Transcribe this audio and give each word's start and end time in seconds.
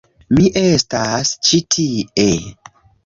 Mi 0.37 0.45
estas 0.61 1.33
ĉi 1.49 1.59
tie... 1.75 2.37